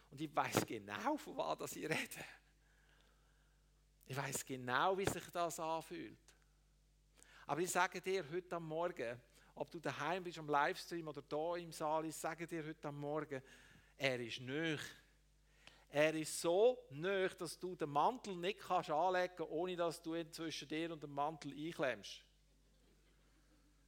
[0.09, 2.23] Und ich weiß genau, von was ich rede.
[4.05, 6.17] Ich weiß genau, wie sich das anfühlt.
[7.47, 9.21] Aber ich sage dir heute am Morgen,
[9.53, 13.01] ob du daheim bist am Livestream oder da im Saal, ich sage dir heute am
[13.01, 13.43] Morgen,
[13.97, 14.79] er ist nöch.
[15.93, 20.31] Er ist so nöch, dass du den Mantel nicht kannst anlegen ohne dass du ihn
[20.31, 22.23] zwischen dir und dem Mantel einklemmst.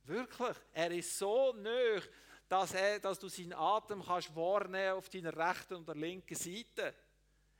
[0.04, 0.58] Wirklich.
[0.74, 2.10] Er ist so nöch,
[2.50, 6.94] dass, dass du seinen Atem kannst wahrnehmen auf deiner rechten und der linken Seite.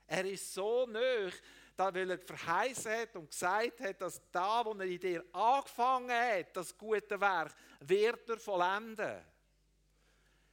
[0.06, 1.34] Er ist so nöch,
[1.74, 6.54] weil er verheißen hat und gesagt hat, dass da, wo er in dir angefangen hat,
[6.54, 9.24] das gute Werk, wird er vollenden.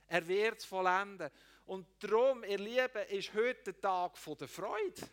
[0.07, 1.29] Er wird es vollenden.
[1.71, 5.07] Und darum, ihr Lieben, ist heute der Tag der Freude.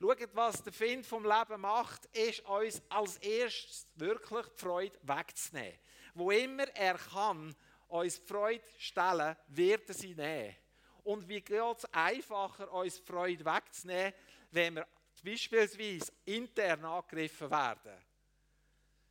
[0.00, 5.78] Schaut, was der Find vom Leben macht, ist uns als erstes wirklich die Freude wegzunehmen.
[6.14, 7.54] Wo immer er kann,
[7.88, 10.56] uns die Freude stellen, wird er sie nehmen.
[11.04, 14.14] Und wie geht es einfacher, uns die Freude wegzunehmen,
[14.50, 14.88] wenn wir
[15.22, 18.02] beispielsweise intern angegriffen werden?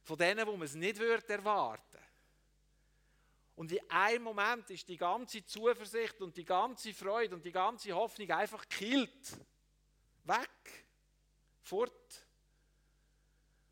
[0.02, 2.07] Von denen, wo man es nicht erwarten würde.
[3.58, 7.92] Und in einem Moment ist die ganze Zuversicht und die ganze Freude und die ganze
[7.92, 9.36] Hoffnung einfach gekillt.
[10.26, 10.86] Weg.
[11.64, 12.28] Fort.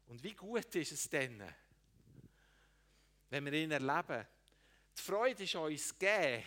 [0.08, 1.44] Und wie gut ist es denn,
[3.30, 4.26] wenn wir ihn erleben?
[4.98, 6.44] Die Freude ist uns gegeben.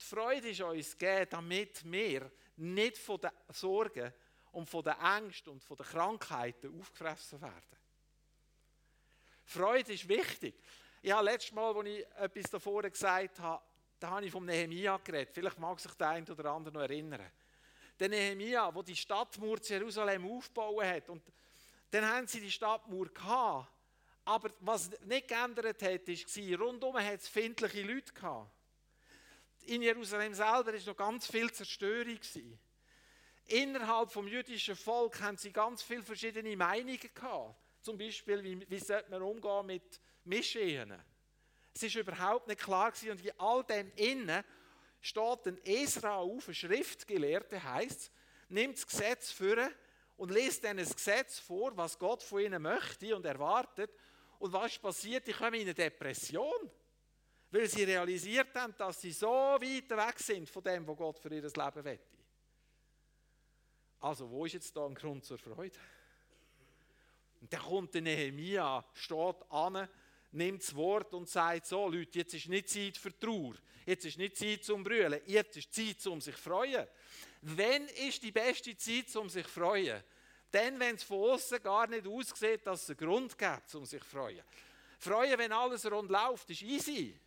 [0.00, 4.14] Die Freude ist uns gegeben, damit wir nicht von den Sorgen
[4.52, 7.76] und von den Ängsten und von den Krankheiten aufgefressen werden.
[9.44, 10.54] Freude ist wichtig.
[11.06, 13.62] Ich habe letztes Mal, als ich etwas davor gesagt habe,
[14.00, 15.32] da habe ich vom Nehemia geredet.
[15.32, 17.30] Vielleicht mag sich der eine oder andere noch erinnern.
[17.96, 21.08] Der Nehemia, wo die Stadtmauer zu Jerusalem aufgebaut hat.
[21.08, 21.22] Und
[21.92, 23.68] dann haben sie die Stadtmauer gehabt.
[24.24, 28.50] Aber was nicht geändert hat, war, rundum hat es findliche Leute gehabt.
[29.66, 32.18] In Jerusalem selber war noch ganz viel Zerstörung.
[33.44, 37.54] Innerhalb des jüdischen Volk haben sie ganz viele verschiedene Meinungen gehabt.
[37.80, 40.94] Zum Beispiel, wie, wie sollte man umgehen mit Mischehen.
[41.74, 43.10] Es war überhaupt nicht klar gewesen.
[43.12, 44.44] und in all dem innen
[45.00, 48.10] steht ein Esra auf, ein Schriftgelehrter heißt,
[48.48, 49.56] nimmt das Gesetz vor
[50.16, 53.90] und liest dann ein Gesetz vor, was Gott von ihnen möchte und erwartet.
[54.38, 55.26] Und was passiert?
[55.26, 56.70] Die kommen in eine Depression,
[57.50, 61.32] weil sie realisiert haben, dass sie so weit weg sind von dem, was Gott für
[61.34, 62.16] ihr Leben wette.
[64.00, 65.78] Also, wo ist jetzt da ein Grund zur Freude?
[67.40, 69.88] Und dann kommt der Nehemia, steht an,
[70.36, 74.18] nimmt das Wort und sagt so, Leute, jetzt ist nicht Zeit für Trauer, jetzt ist
[74.18, 76.86] nicht Zeit zum Brüllen, jetzt ist Zeit, um sich zu freuen.
[77.42, 80.02] Wenn ist die beste Zeit, um sich zu freuen?
[80.50, 84.02] Dann, wenn es von außen gar nicht aussieht, dass es einen Grund gibt, um sich
[84.02, 84.42] zu freuen.
[84.98, 87.18] Freuen, wenn alles rund läuft, ist easy.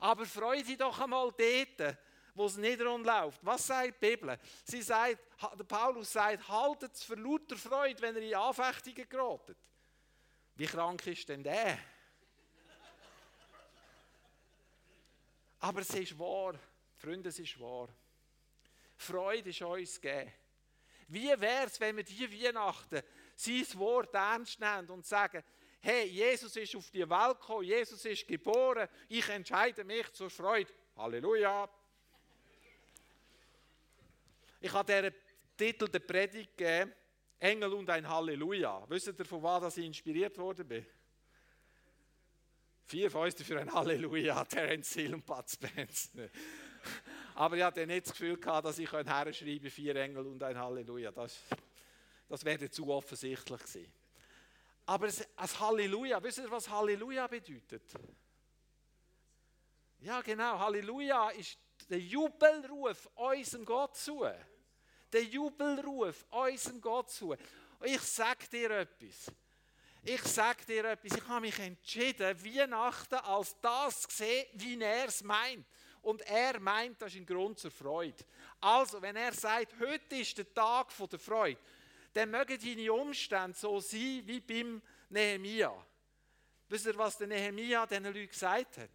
[0.00, 1.96] Aber freue dich doch einmal dort,
[2.34, 3.38] wo es nicht rund läuft.
[3.42, 4.38] Was sagt die Bibel?
[4.64, 5.18] Sie sagt,
[5.58, 9.56] der Paulus sagt, haltet es für lauter Freude, wenn ihr in Anfechtungen geratet.
[10.54, 11.78] Wie krank ist denn der?
[15.60, 16.54] Aber es ist wahr,
[16.96, 17.88] Freunde, es ist wahr.
[18.96, 20.32] Freude ist uns gegeben.
[21.08, 23.02] Wie wäre es, wenn wir diese Weihnachten
[23.36, 25.44] sein Wort ernst nehmen und sagen,
[25.80, 30.72] hey, Jesus ist auf die Welt gekommen, Jesus ist geboren, ich entscheide mich zur Freude.
[30.96, 31.68] Halleluja.
[34.60, 35.14] Ich habe diesen
[35.56, 36.94] Titel der Predigt gegeben,
[37.42, 38.84] Engel und ein Halleluja.
[38.88, 40.86] Wisst ihr, von was ich inspiriert worden bin?
[42.84, 46.28] Vier Fäuste für ein Halleluja, Terence Hill und Bud Spencer.
[47.34, 51.10] Aber ich hatte nicht das Gefühl, gehabt, dass ich herschreiben vier Engel und ein Halleluja.
[51.10, 51.42] Das,
[52.28, 53.92] das wäre zu offensichtlich gewesen.
[54.86, 57.92] Aber ein Halleluja, wisst ihr, was Halleluja bedeutet?
[59.98, 60.60] Ja, genau.
[60.60, 64.24] Halleluja ist der Jubelruf unserem Gott zu
[65.12, 67.30] den Jubelruf unserem Gott zu.
[67.30, 67.38] Und
[67.84, 69.32] ich sage dir etwas.
[70.02, 71.16] Ich sage dir etwas.
[71.16, 75.66] Ich habe mich entschieden, Weihnachten als das zu sehen, wie er es meint.
[76.02, 78.24] Und er meint, das ist ein Grund zur Freude.
[78.60, 81.60] Also, wenn er sagt, heute ist der Tag der Freude,
[82.12, 85.72] dann mögen deine Umstände so sein wie beim Nehemia.
[86.68, 88.90] Wisst ihr, was der Nehemia diesen Leuten gesagt hat?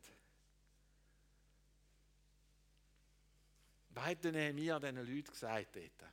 [3.98, 6.12] Was hat der Nehemia diesen Leuten gesagt dort?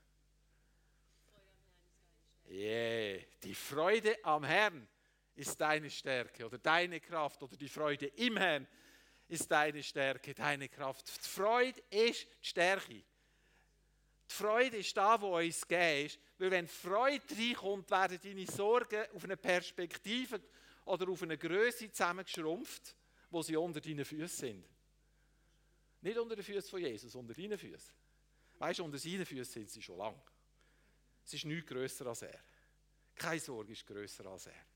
[2.49, 3.21] Yeah.
[3.43, 4.89] Die Freude am Herrn
[5.35, 8.67] ist deine Stärke oder deine Kraft oder die Freude im Herrn
[9.29, 11.09] ist deine Stärke, deine Kraft.
[11.09, 12.95] Die Freude ist die Stärke.
[12.95, 13.05] Die
[14.29, 16.19] Freude ist da, wo uns gegeben ist.
[16.39, 20.41] Weil wenn Freude reinkommt, werden deine Sorgen auf eine Perspektive
[20.87, 22.97] oder auf eine Größe zusammengeschrumpft,
[23.29, 24.74] wo sie unter deinen Füßen sind.
[26.05, 27.95] Nicht unter den Füßen von Jesus, unter deinen Füßen.
[28.59, 30.21] Weißt du, unter seinen Füßen sind sie schon lang.
[31.25, 32.39] Es ist nichts grösser als er.
[33.15, 34.67] Keine Sorge ist grösser als er.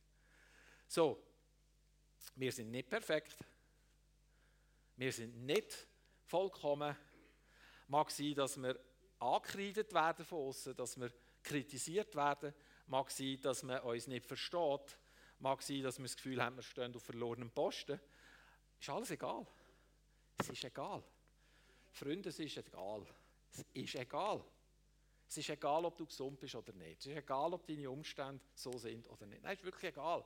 [0.86, 1.22] So,
[2.34, 3.36] wir sind nicht perfekt.
[4.96, 5.86] Wir sind nicht
[6.24, 6.96] vollkommen.
[7.88, 8.80] Mag sein, dass wir
[9.18, 11.12] angekreidet werden von außen, dass wir
[11.42, 12.54] kritisiert werden.
[12.86, 14.96] Mag sein, dass man uns nicht versteht.
[15.40, 18.00] Mag sein, dass wir das Gefühl haben, wir stehen auf verlorenem Posten.
[18.80, 19.46] Ist alles egal.
[20.38, 21.04] Es ist egal.
[21.98, 23.06] Freunde, es ist egal.
[23.52, 24.44] Es ist egal.
[25.28, 27.00] Es ist egal, ob du gesund bist oder nicht.
[27.00, 29.42] Es ist egal, ob deine Umstände so sind oder nicht.
[29.42, 30.24] Nein, es ist wirklich egal.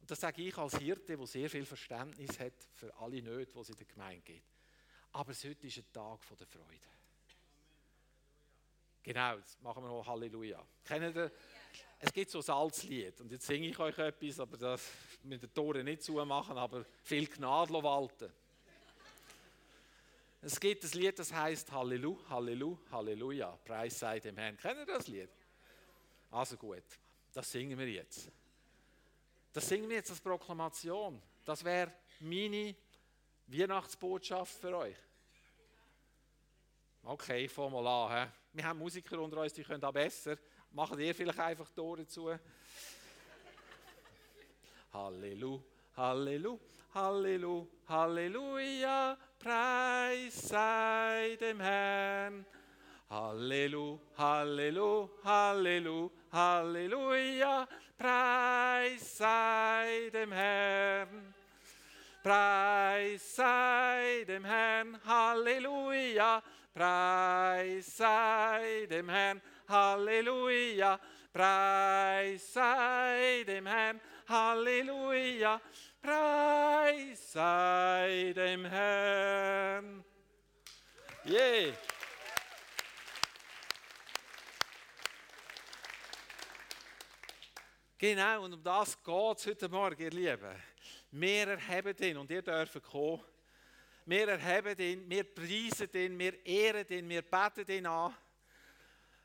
[0.00, 3.58] Und das sage ich als Hirte, der sehr viel Verständnis hat für alle Nöte, die
[3.58, 4.46] es in der Gemeinde gibt.
[5.12, 6.88] Aber heute ist ein Tag der Freude.
[9.02, 10.64] Genau, jetzt machen wir noch Halleluja.
[10.84, 11.30] Kennt ihr?
[11.98, 14.90] Es gibt so ein Salzlied und jetzt singe ich euch etwas, aber das
[15.22, 18.32] mit den Toren nicht zumachen, aber viel Gnade walten.
[20.44, 24.56] Es gibt ein Lied, das heißt Halleluja, Halleluja, Halleluja, Preis sei dem Herrn.
[24.56, 25.30] Kennt ihr das Lied?
[26.32, 26.82] Also gut,
[27.32, 28.28] das singen wir jetzt.
[29.52, 31.22] Das singen wir jetzt als Proklamation.
[31.44, 32.74] Das wäre meine
[33.46, 34.96] Weihnachtsbotschaft für euch.
[37.04, 38.26] Okay, ich fange mal an.
[38.26, 38.32] He.
[38.54, 40.36] Wir haben Musiker unter uns, die können auch besser.
[40.72, 42.36] Machen ihr vielleicht einfach Tore zu.
[44.92, 45.62] Halleluja,
[45.96, 46.58] Halleluja,
[46.94, 52.44] Halleluja, Halleluja, Preis sei dem Herrn.
[53.08, 61.34] Halleluja, Halleluja, Halleluja, Halleluja, Preis sei dem Herrn.
[62.22, 66.42] Preis sei dem Herrn, Halleluja,
[66.74, 71.00] Preis sei dem Herrn, Halleluja,
[71.32, 75.60] Preis sei dem Herrn, Halleluja,
[76.02, 80.04] Preis sei dem Herrn.
[81.24, 81.72] Yeah.
[87.96, 90.60] Genau, und um das geht es heute Morgen, ihr Lieben.
[91.12, 93.22] Wir erheben ihn und ihr dürft kommen.
[94.04, 98.12] Wir erheben ihn, wir preisen ihn, wir ehren ihn, wir beten ihn an,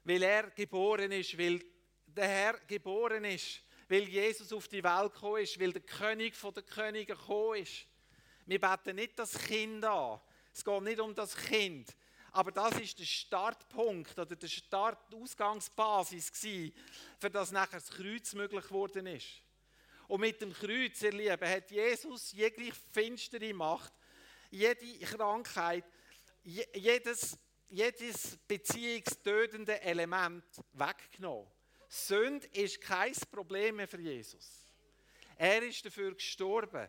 [0.03, 1.59] weil er geboren ist, weil
[2.05, 6.53] der Herr geboren ist, weil Jesus auf die Welt gekommen ist, weil der König von
[6.53, 7.85] den Königen gekommen ist.
[8.45, 10.19] Wir beten nicht das Kind an.
[10.53, 11.95] Es geht nicht um das Kind.
[12.31, 16.31] Aber das ist der Startpunkt oder der die Ausgangsbasis
[17.19, 19.41] für das nachher das Kreuz möglich geworden ist.
[20.07, 23.93] Und mit dem Kreuz, ihr Lieben, hat Jesus jegliche finstere Macht,
[24.49, 25.83] jede Krankheit,
[26.43, 27.37] jedes,
[27.69, 31.47] jedes beziehungstötende Element weggenommen.
[31.87, 34.73] Sünde ist kein Problem mehr für Jesus.
[35.37, 36.87] Er ist dafür gestorben.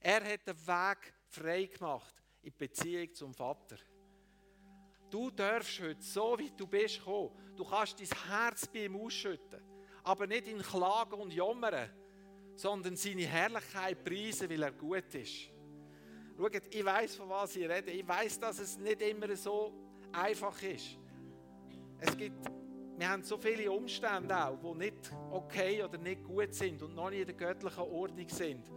[0.00, 3.78] Er hat den Weg frei gemacht in Beziehung zum Vater.
[5.10, 7.30] Du darfst heute, so wie du bist, kommen.
[7.56, 9.62] Du kannst dein Herz bei ihm ausschütten.
[10.04, 11.90] Aber nicht in Klagen und Jammern,
[12.54, 15.50] sondern seine Herrlichkeit preisen, weil er gut ist.
[16.36, 17.90] Schaut, ich weiß, von was ich rede.
[17.90, 19.72] Ich weiß, dass es nicht immer so
[20.12, 20.98] einfach ist.
[22.00, 22.46] Es gibt,
[22.98, 27.10] wir haben so viele Umstände auch, die nicht okay oder nicht gut sind und noch
[27.10, 28.68] nicht in der göttlichen Ordnung sind.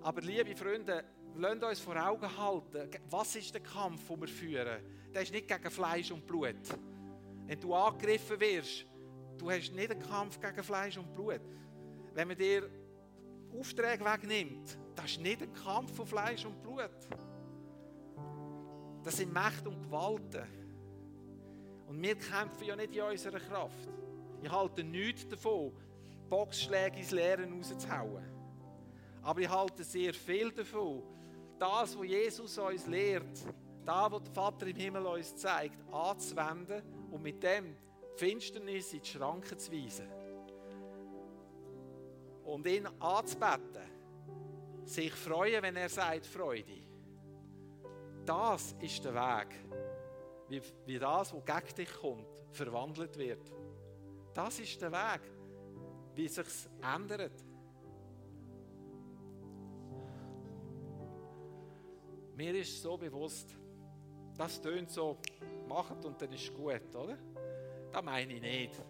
[0.00, 1.04] Aber liebe Freunde,
[1.36, 4.82] lasst uns vor Augen halten, was ist der Kampf, den wir führen?
[5.14, 6.56] Der ist nicht gegen Fleisch und Blut.
[7.46, 8.86] Wenn du angegriffen wirst,
[9.36, 11.40] du hast nicht einen Kampf gegen Fleisch und Blut.
[12.14, 12.70] Wenn man dir
[13.58, 16.90] Aufträge wegnimmt, das ist nicht ein Kampf von Fleisch und Blut.
[19.02, 20.59] Das sind Mächte und Gewalten.
[21.90, 23.88] Und wir kämpfen ja nicht in unserer Kraft.
[24.40, 25.72] Ich halte nichts davon,
[26.28, 28.24] Boxschläge ins Leere rauszuhauen.
[29.22, 31.02] Aber ich halte sehr viel davon,
[31.58, 33.44] das, was Jesus uns lehrt,
[33.84, 36.80] das, was der Vater im Himmel uns zeigt, anzuwenden
[37.10, 37.74] und mit dem
[38.14, 40.08] Finsternis in die Schranken zu weisen.
[42.44, 43.82] Und ihn anzubeten,
[44.84, 46.84] sich freuen, wenn er sagt Freude.
[48.24, 49.48] Das ist der Weg,
[50.50, 53.52] wie, wie das, was gegen dich kommt, verwandelt wird.
[54.34, 55.20] Das ist der Weg,
[56.14, 56.46] wie sich
[56.82, 57.44] ändert.
[62.36, 63.56] Mir ist so bewusst,
[64.36, 65.18] das tönt so,
[65.68, 67.16] macht und dann ist gut, oder?
[67.92, 68.82] Das meine ich nicht.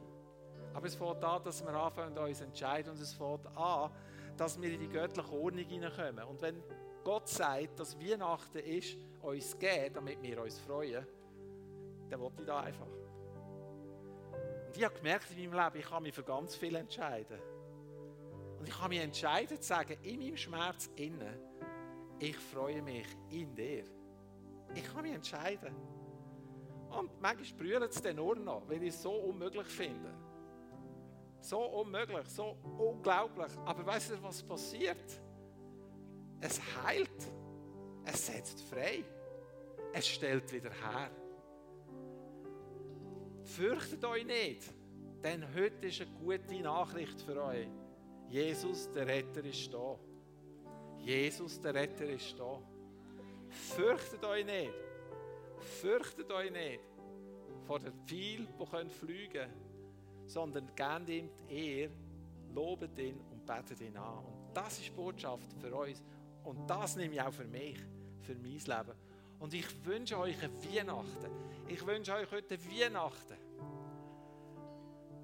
[0.73, 3.91] Aber es fängt an, dass wir anfangen, uns entscheiden und es fängt an,
[4.37, 6.25] dass wir in die göttliche Ordnung hineinkommen.
[6.25, 6.63] Und wenn
[7.03, 11.05] Gott sagt, dass Weihnachten ist, uns geben, damit wir uns freuen,
[12.11, 12.87] dann will ich da einfach.
[14.67, 17.41] Und ich habe gemerkt in meinem Leben, ich kann mich für ganz viel entscheiden.
[18.59, 21.39] Und ich kann mich entscheiden zu sagen, in meinem Schmerz innen,
[22.19, 23.85] ich freue mich in dir.
[24.75, 25.75] Ich kann mich entscheiden.
[26.91, 30.13] Und manchmal brüllt es dann nur noch, weil ich es so unmöglich finde.
[31.41, 33.53] So unmöglich, so unglaublich.
[33.65, 35.21] Aber weißt du, was passiert?
[36.41, 37.33] Es heilt.
[38.05, 39.05] Es setzt frei.
[39.93, 41.11] Es stellt wieder her.
[43.57, 44.63] Fürchtet euch nicht,
[45.25, 47.67] denn heute ist eine gute Nachricht für euch.
[48.29, 49.99] Jesus, der Retter, ist da.
[50.99, 52.63] Jesus, der Retter, ist da.
[53.49, 54.73] Fürchtet euch nicht.
[55.81, 56.81] Fürchtet euch nicht
[57.67, 59.53] vor den Pfeil, die fliegen können,
[60.27, 61.93] sondern gebt ihm die Ehre,
[62.55, 64.25] lobet ihn und betet ihn an.
[64.25, 66.03] Und das ist Botschaft für uns.
[66.45, 67.79] Und das nehme ich auch für mich,
[68.21, 68.99] für mein Leben.
[69.41, 71.31] Und ich wünsche euch eine Weihnachten.
[71.67, 73.40] Ich wünsche euch heute Weihnachten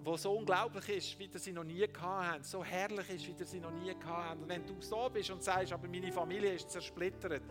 [0.07, 3.45] wo so unglaublich ist, wie ihr sie noch nie habt, so herrlich ist, wie ihr
[3.45, 4.41] sie noch nie habt.
[4.41, 7.43] Und wenn du so bist und sagst, aber meine Familie ist zersplittert,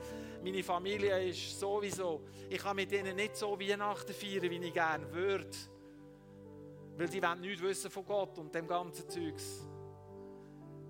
[0.41, 5.11] meine Familie ist sowieso, ich kann mit ihnen nicht so Weihnachten feiern, wie ich gerne
[5.11, 5.51] würde,
[6.97, 9.67] weil die wollen nichts wissen von Gott und dem ganzen Zeugs.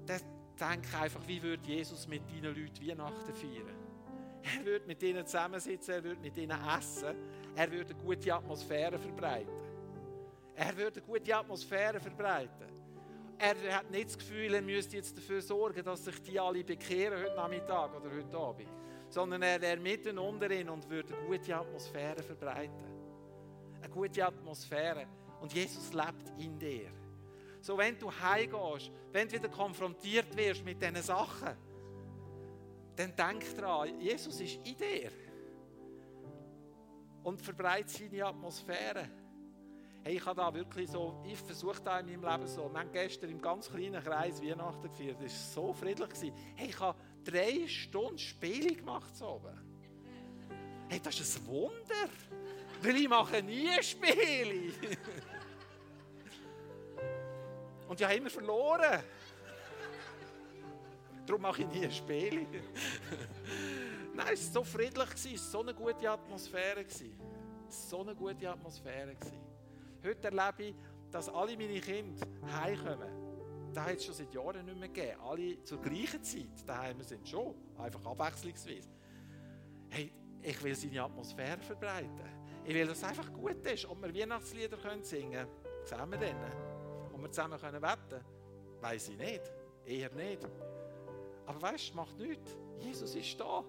[0.05, 0.21] Dann
[0.59, 3.75] denk einfach, wie würde Jesus mit deinen Leuten Weihnachten feiern?
[4.43, 7.15] Er würde mit ihnen zusammensitzen, er würde mit ihnen essen,
[7.55, 9.64] er würde eine gute Atmosphäre verbreiten.
[10.55, 12.67] Er würde eine gute Atmosphäre verbreiten.
[13.37, 17.21] Er hat nicht das Gefühl, er müsste jetzt dafür sorgen, dass sich die alle bekehren
[17.21, 18.69] heute Nachmittag oder heute Abend.
[19.09, 22.85] Sondern er wäre mitten unter ihnen und würde eine gute Atmosphäre verbreiten.
[23.81, 25.05] Eine gute Atmosphäre.
[25.41, 26.89] Und Jesus lebt in dir.
[27.59, 31.55] So, wenn du heimgehst, wenn du wieder konfrontiert wirst mit diesen Sachen,
[32.95, 35.11] dann denk daran, Jesus ist in dir.
[37.23, 39.09] Und verbreitet seine Atmosphäre.
[40.05, 42.91] Hey, ich habe da wirklich so, ich versuche da in meinem Leben so, wir haben
[42.91, 46.09] gestern im ganz kleinen Kreis Weihnachten gefeiert, das war so friedlich.
[46.09, 46.31] Gewesen.
[46.55, 49.59] Hey, ich habe drei Stunden Spiele gemacht so oben.
[50.89, 52.09] Hey, das ist ein Wunder,
[52.83, 54.73] weil ich mache nie Spiele.
[57.89, 59.01] Und ich habe immer verloren.
[61.25, 62.45] Darum mache ich nie Spiele.
[64.13, 66.85] Nein, es war so friedlich, es war so eine gute Atmosphäre.
[67.69, 69.15] So eine gute Atmosphäre.
[70.05, 70.75] Heute erlebe ich,
[71.11, 73.73] dass alle meine Kinder heimkommen.
[73.73, 75.19] Das hat es schon seit Jahren nicht mehr gegeben.
[75.21, 78.89] Alle zur gleichen Zeit daheim sind schon, einfach abwechslungsweise.
[79.89, 82.45] Hey, ich will seine Atmosphäre verbreiten.
[82.63, 83.85] Ich will, dass es einfach gut ist.
[83.85, 87.11] Ob wir Weihnachtslieder singen können, sehen wir dann.
[87.13, 88.35] Ob wir zusammen können wetten
[88.85, 89.41] weiß ich nicht.
[89.85, 90.47] Eher nicht.
[91.47, 92.55] Aber weißt du, macht nichts.
[92.79, 93.63] Jesus ist da.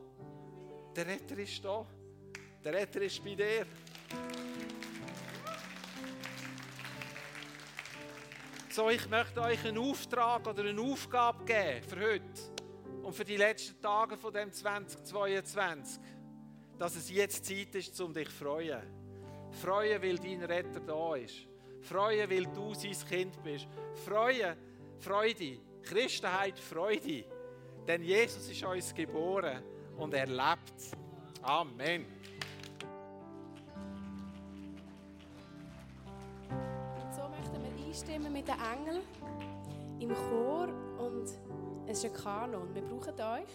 [0.94, 1.86] Der Retter ist da.
[2.62, 3.66] Der Retter ist bei dir.
[8.76, 13.38] So, ich möchte euch einen Auftrag oder eine Aufgabe geben für heute und für die
[13.38, 15.98] letzten Tage von dem 2022,
[16.78, 18.82] dass es jetzt Zeit ist, um dich zu freuen.
[19.62, 21.46] Freuen, weil dein Retter da ist.
[21.80, 23.66] Freuen, weil du sein Kind bist.
[24.04, 24.54] Freuen,
[24.98, 27.24] Freude, Christenheit, Freude.
[27.88, 29.62] Denn Jesus ist uns geboren
[29.96, 30.98] und er lebt.
[31.40, 32.15] Amen.
[37.96, 39.02] Einstimmen mit den Engeln
[40.00, 40.68] im Chor
[40.98, 41.24] und
[41.86, 42.74] es ist ein Kanon.
[42.74, 43.48] Wir brauchen euch.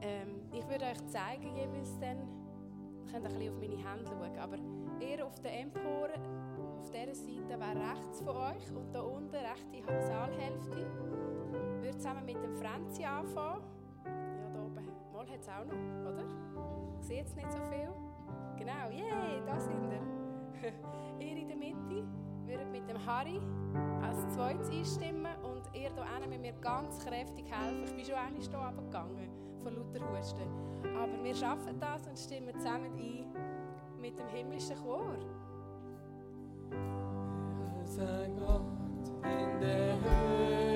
[0.00, 4.38] Ähm, ich würde euch zeigen, jeweils dann, ihr könnt ein bisschen auf meine Hände schauen,
[4.38, 4.56] aber
[5.04, 6.14] eher auf der Empore,
[6.78, 10.86] auf dieser Seite wäre rechts von euch und da unten, rechte Saalhälfte,
[11.82, 13.64] würde zusammen mit dem Franzi anfangen.
[14.06, 16.24] Ja, da oben, mal hat es auch noch, oder?
[17.00, 17.90] Ich sehe jetzt nicht so viel.
[18.56, 20.00] Genau, yay, da sind wir.
[21.18, 22.04] ihr in der Mitte
[22.50, 23.40] würdet mit dem Harry
[24.02, 27.84] als zweites einstimmen und ihr hier hinten müsst mir ganz kräftig helfen.
[27.84, 29.30] Ich bin schon einmal hier runtergegangen
[29.62, 30.48] von lauter Husten.
[30.96, 33.26] Aber wir schaffen das und stimmen zusammen ein
[34.00, 35.16] mit dem himmlischen Chor.
[37.84, 38.62] Sei Gott
[39.24, 40.69] in der Höhe.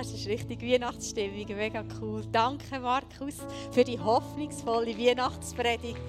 [0.00, 2.22] Es ist richtig Weihnachtsstimmung, mega cool.
[2.32, 3.36] Danke, Markus,
[3.70, 6.00] für die hoffnungsvolle Weihnachtspredigt.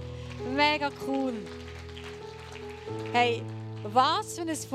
[0.55, 1.33] Mega cool.
[3.11, 3.41] Hey,
[3.83, 4.74] was für ein